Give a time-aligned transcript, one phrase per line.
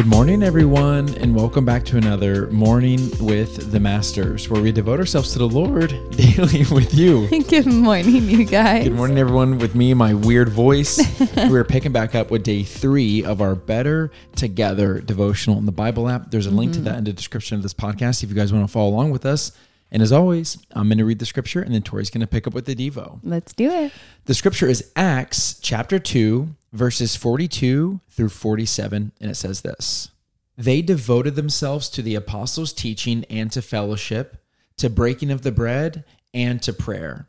[0.00, 4.98] Good morning, everyone, and welcome back to another Morning with the Masters, where we devote
[4.98, 7.28] ourselves to the Lord daily with you.
[7.48, 8.84] Good morning, you guys.
[8.84, 10.98] Good morning, everyone, with me, my weird voice.
[11.36, 16.08] We're picking back up with day three of our Better Together devotional in the Bible
[16.08, 16.30] app.
[16.30, 16.86] There's a link to mm-hmm.
[16.86, 19.26] that in the description of this podcast if you guys want to follow along with
[19.26, 19.52] us.
[19.92, 22.46] And as always, I'm going to read the scripture, and then Tori's going to pick
[22.46, 23.18] up with the Devo.
[23.22, 23.92] Let's do it.
[24.26, 30.10] The scripture is Acts chapter 2, verses 42 through 47, and it says this
[30.56, 34.36] They devoted themselves to the apostles' teaching and to fellowship,
[34.76, 37.26] to breaking of the bread, and to prayer.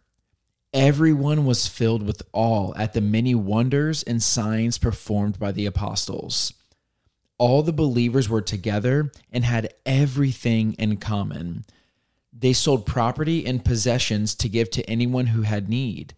[0.73, 6.53] Everyone was filled with awe at the many wonders and signs performed by the apostles.
[7.37, 11.65] All the believers were together and had everything in common.
[12.33, 16.13] They sold property and possessions to give to anyone who had need.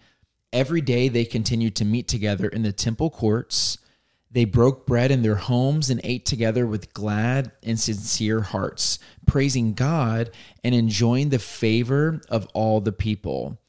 [0.52, 3.80] Every day they continued to meet together in the temple courts.
[4.30, 9.74] They broke bread in their homes and ate together with glad and sincere hearts, praising
[9.74, 10.30] God
[10.64, 13.60] and enjoying the favor of all the people.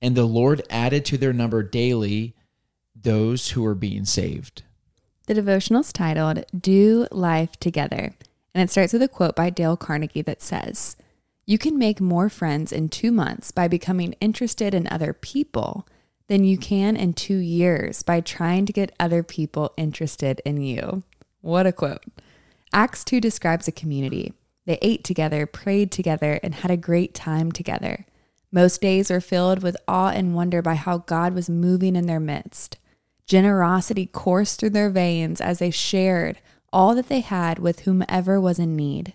[0.00, 2.36] And the Lord added to their number daily
[2.94, 4.62] those who were being saved.
[5.26, 8.14] The devotional's titled Do Life Together,
[8.54, 10.96] and it starts with a quote by Dale Carnegie that says,
[11.48, 15.88] You can make more friends in two months by becoming interested in other people
[16.26, 21.04] than you can in two years by trying to get other people interested in you.
[21.40, 22.04] What a quote.
[22.74, 24.34] Acts 2 describes a community.
[24.66, 28.04] They ate together, prayed together, and had a great time together.
[28.52, 32.20] Most days were filled with awe and wonder by how God was moving in their
[32.20, 32.76] midst.
[33.26, 36.40] Generosity coursed through their veins as they shared
[36.74, 39.14] all that they had with whomever was in need.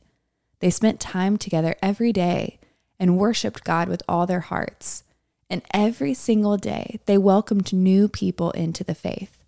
[0.63, 2.57] They spent time together every day
[2.97, 5.03] and worshiped God with all their hearts.
[5.49, 9.43] And every single day, they welcomed new people into the faith.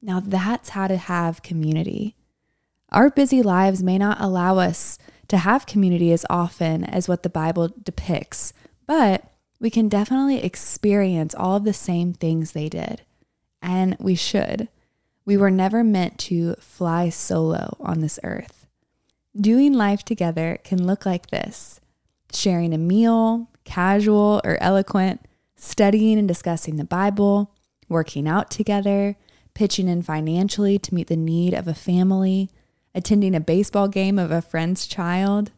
[0.00, 2.14] Now, that's how to have community.
[2.90, 7.28] Our busy lives may not allow us to have community as often as what the
[7.28, 8.52] Bible depicts,
[8.86, 13.02] but we can definitely experience all of the same things they did.
[13.60, 14.68] And we should.
[15.24, 18.61] We were never meant to fly solo on this earth.
[19.40, 21.80] Doing life together can look like this.
[22.34, 25.22] Sharing a meal, casual or eloquent,
[25.56, 27.54] studying and discussing the Bible,
[27.88, 29.16] working out together,
[29.54, 32.50] pitching in financially to meet the need of a family,
[32.94, 35.50] attending a baseball game of a friend's child,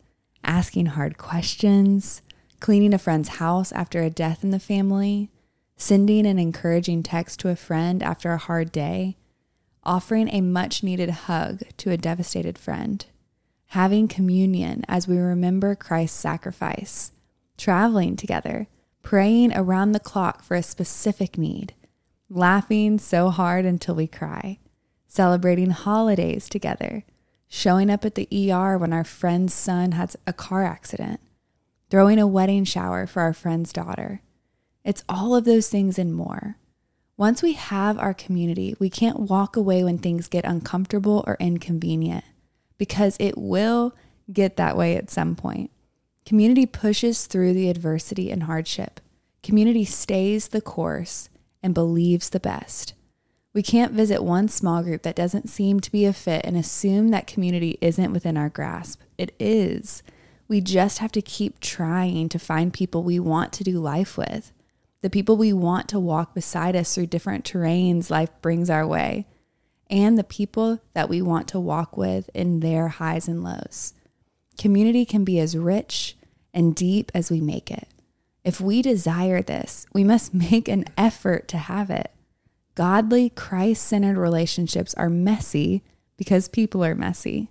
[0.44, 2.22] asking hard questions,
[2.60, 5.30] cleaning a friend's house after a death in the family,
[5.76, 9.16] sending an encouraging text to a friend after a hard day,
[9.82, 13.06] offering a much needed hug to a devastated friend,
[13.74, 17.10] having communion as we remember Christ's sacrifice,
[17.58, 18.68] traveling together,
[19.02, 21.74] praying around the clock for a specific need,
[22.30, 24.60] laughing so hard until we cry,
[25.08, 27.02] celebrating holidays together,
[27.48, 31.18] showing up at the ER when our friend's son has a car accident,
[31.90, 34.22] throwing a wedding shower for our friend's daughter.
[34.84, 36.58] It's all of those things and more.
[37.16, 42.24] Once we have our community, we can't walk away when things get uncomfortable or inconvenient
[42.84, 43.94] because it will
[44.30, 45.70] get that way at some point.
[46.26, 49.00] Community pushes through the adversity and hardship.
[49.42, 51.30] Community stays the course
[51.62, 52.92] and believes the best.
[53.54, 57.08] We can't visit one small group that doesn't seem to be a fit and assume
[57.08, 59.00] that community isn't within our grasp.
[59.16, 60.02] It is.
[60.46, 64.52] We just have to keep trying to find people we want to do life with,
[65.00, 69.26] the people we want to walk beside us through different terrains life brings our way,
[69.94, 73.94] and the people that we want to walk with in their highs and lows.
[74.58, 76.16] Community can be as rich
[76.52, 77.86] and deep as we make it.
[78.42, 82.10] If we desire this, we must make an effort to have it.
[82.74, 85.84] Godly, Christ centered relationships are messy
[86.16, 87.48] because people are messy.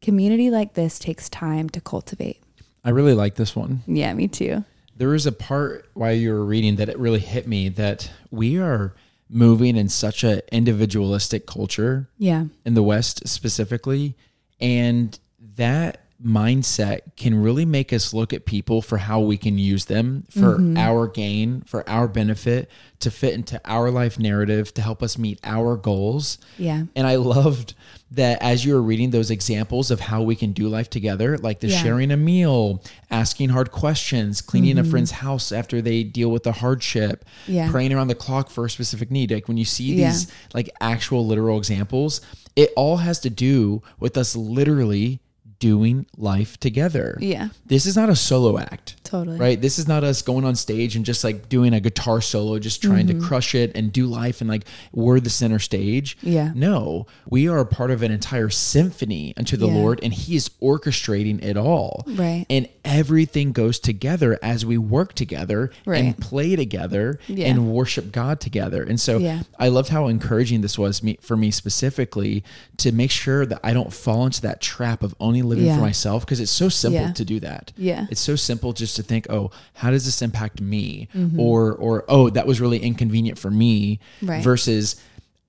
[0.00, 2.40] Community like this takes time to cultivate.
[2.84, 3.82] I really like this one.
[3.88, 4.64] Yeah, me too.
[4.96, 8.58] There was a part while you were reading that it really hit me that we
[8.58, 8.94] are
[9.30, 12.46] moving in such a individualistic culture Yeah.
[12.66, 14.16] in the West specifically,
[14.60, 15.18] and
[15.56, 20.26] that mindset can really make us look at people for how we can use them
[20.30, 20.76] for mm-hmm.
[20.76, 22.70] our gain, for our benefit,
[23.00, 26.38] to fit into our life narrative, to help us meet our goals.
[26.58, 26.84] Yeah.
[26.94, 27.74] And I loved
[28.10, 31.60] that as you were reading those examples of how we can do life together, like
[31.60, 31.82] the Yeah.
[31.82, 34.90] sharing a meal, asking hard questions, cleaning a mm-hmm.
[34.90, 37.70] friend's house after they deal with a hardship, Yeah.
[37.70, 39.30] praying around the clock for a specific need.
[39.30, 40.10] Like when you see Yeah.
[40.10, 42.20] these like actual literal examples,
[42.56, 45.20] it all has to do with us literally
[45.60, 47.16] doing life together.
[47.20, 47.50] Yeah.
[47.66, 48.96] This is not a solo act.
[49.04, 49.38] Totally.
[49.38, 49.60] Right?
[49.60, 52.82] This is not us going on stage and just like doing a guitar solo, just
[52.82, 53.20] trying Mm-hmm.
[53.20, 56.16] to crush it and do life and like we're the center stage.
[56.22, 56.52] Yeah.
[56.54, 59.74] No, we are a part of an entire symphony unto the Yeah.
[59.74, 62.04] Lord and He is orchestrating it all.
[62.06, 62.46] Right.
[62.48, 66.04] And everything goes together as we work together Right.
[66.04, 67.46] and play together Yeah.
[67.48, 68.82] and worship God together.
[68.82, 69.42] And so Yeah.
[69.58, 72.42] I loved how encouraging this was me, for me specifically
[72.78, 75.76] to make sure that I don't fall into that trap of only living Yeah.
[75.76, 77.12] for myself because it's so simple Yeah.
[77.12, 77.72] to do that.
[77.76, 78.06] Yeah.
[78.10, 81.08] It's so simple just to think, oh, how does this impact me?
[81.14, 81.38] Mm-hmm.
[81.38, 84.42] Or or oh, that was really inconvenient for me Right.
[84.42, 84.96] versus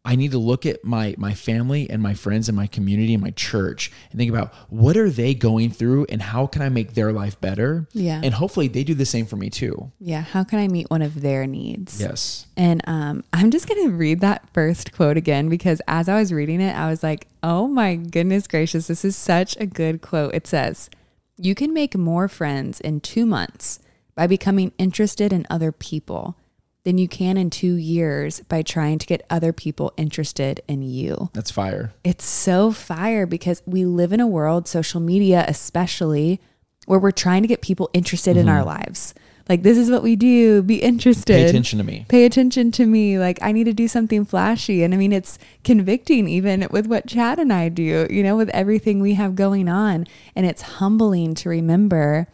[0.04, 3.22] I need to look at my my family and my friends and my community and
[3.22, 6.96] my church and think about what are they going through and how can I make
[6.96, 7.88] their life better?
[7.94, 8.20] Yeah.
[8.24, 9.92] And hopefully they do the same for me too.
[10.00, 10.22] Yeah.
[10.22, 12.02] How can I meet one of their needs?
[12.02, 12.48] Yes.
[12.58, 16.34] And um, I'm just going to read that first quote again because as I was
[16.34, 20.34] reading it, I was like, oh my goodness gracious, this is such a good quote.
[20.34, 20.90] It says,
[21.38, 23.80] You can make more friends in two months
[24.16, 26.36] by becoming interested in other people
[26.84, 31.30] than you can in two years by trying to get other people interested in you.
[31.34, 31.94] That's fire.
[32.04, 36.42] It's so fire because we live in a world, social media especially,
[36.88, 38.56] where we're trying to get people interested in mm-hmm.
[38.56, 39.14] our lives.
[39.50, 41.34] Like, this is what we do, be interested.
[41.34, 42.06] Pay attention to me.
[42.08, 43.20] Pay attention to me.
[43.20, 44.84] Like, I need to do something flashy.
[44.84, 48.50] And I mean, it's convicting even with what Chad and I do, you know, with
[48.50, 50.08] everything we have going on.
[50.36, 52.28] And it's humbling to remember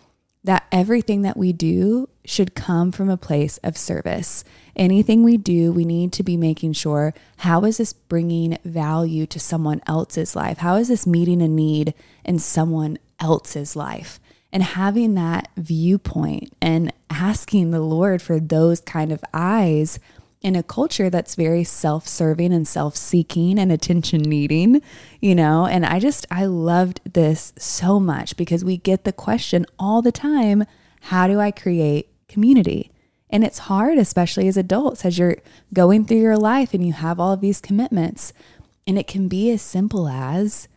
[0.47, 4.45] that everything that we do should come from a place of service.
[4.77, 9.41] Anything we do, we need to be making sure how is this bringing value to
[9.41, 10.59] someone else's life?
[10.59, 14.21] How is this meeting a need in someone else's life?
[14.53, 19.99] And having that viewpoint and asking the Lord for those kind of eyes
[20.41, 24.81] in a culture that's very self-serving and self-seeking and attention needing,
[25.19, 29.65] you know, and I just I loved this so much because we get the question
[29.79, 30.65] all the time,
[31.01, 32.91] how do I create community?
[33.29, 35.37] And it's hard especially as adults as you're
[35.73, 38.31] going through your life and you have all of these commitments.
[38.85, 40.67] And it can be as simple as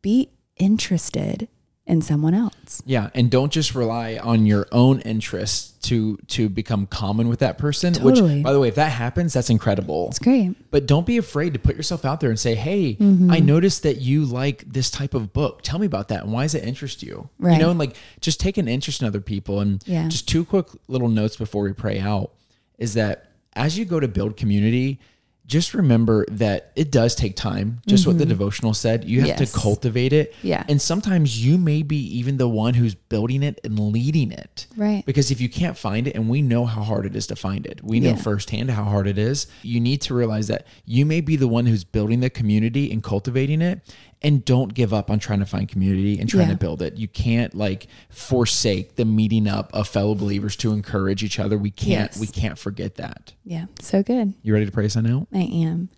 [0.00, 1.48] be interested
[1.84, 2.80] in someone else.
[2.86, 7.58] Yeah, and don't just rely on your own interests to to become common with that
[7.58, 7.92] person.
[7.92, 8.36] Totally.
[8.36, 10.06] Which, by the way, if that happens, that's incredible.
[10.08, 10.54] It's great.
[10.70, 13.32] But don't be afraid to put yourself out there and say, "Hey, Mm-hmm.
[13.32, 15.62] I noticed that you like this type of book.
[15.62, 17.54] Tell me about that and why does it interest you?" Right.
[17.54, 19.58] You know, and like just take an interest in other people.
[19.60, 20.06] And Yeah.
[20.08, 22.30] just two quick little notes before we pray out
[22.78, 25.00] is that as you go to build community,
[25.46, 27.82] just remember that it does take time.
[27.86, 29.40] Just what the devotional said, you have Mm-hmm.
[29.40, 29.52] Yes.
[29.52, 30.34] to cultivate it.
[30.42, 30.64] Yeah.
[30.68, 34.66] And sometimes you may be even the one who's building it and leading it.
[34.76, 35.04] Right.
[35.04, 37.66] Because if you can't find it, and we know how hard it is to find
[37.66, 38.16] it, we know Yeah.
[38.16, 39.46] firsthand how hard it is.
[39.62, 43.02] You need to realize that you may be the one who's building the community and
[43.02, 43.80] cultivating it.
[44.24, 46.52] And don't give up on trying to find community and trying Yeah.
[46.54, 46.96] to build it.
[46.96, 51.58] You can't like forsake the meeting up of fellow believers to encourage each other.
[51.58, 52.12] We can't.
[52.12, 52.20] Yes.
[52.20, 53.32] We can't forget that.
[53.44, 54.34] Yeah, so good.
[54.42, 55.26] You ready to pray sign out?
[55.32, 55.88] I am.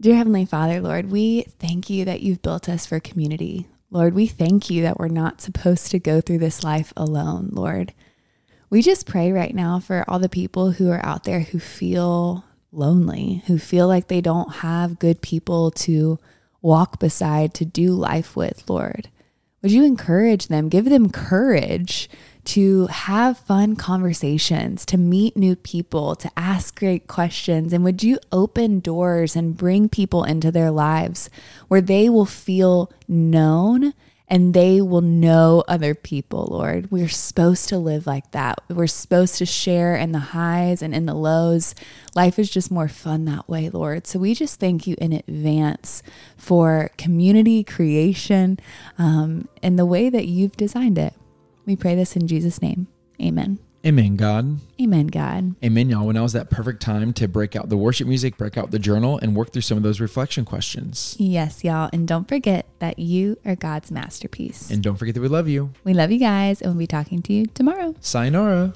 [0.00, 3.66] Dear Heavenly Father, Lord, we thank you that you've built us for community.
[3.90, 7.92] Lord, we thank you that we're not supposed to go through this life alone, Lord.
[8.70, 12.44] We just pray right now for all the people who are out there who feel
[12.72, 16.18] lonely, who feel like they don't have good people to
[16.62, 19.08] walk beside, to do life with, Lord.
[19.62, 22.08] Would you encourage them, give them courage
[22.44, 27.72] to have fun conversations, to meet new people, to ask great questions?
[27.72, 31.30] And would you open doors and bring people into their lives
[31.68, 33.94] where they will feel known
[34.28, 36.90] and they will know other people, Lord?
[36.90, 38.60] We're supposed to live like that.
[38.68, 41.74] We're supposed to share in the highs and in the lows.
[42.14, 44.06] Life is just more fun that way, Lord.
[44.06, 46.02] So we just thank you in advance
[46.36, 48.58] for community creation
[48.98, 51.14] um, and the way that you've designed it.
[51.66, 52.88] We pray this in Jesus' name.
[53.20, 53.58] Amen.
[53.84, 54.60] Amen, God.
[54.80, 55.56] Amen, God.
[55.64, 56.06] Amen, y'all.
[56.06, 58.78] When I was that perfect time to break out the worship music, break out the
[58.78, 61.16] journal, and work through some of those reflection questions.
[61.18, 61.90] Yes, y'all.
[61.92, 64.70] And don't forget that you are God's masterpiece.
[64.70, 65.72] And don't forget that we love you.
[65.82, 67.96] we love you guys, and we'll be talking to you tomorrow.
[68.00, 68.72] Sayonara.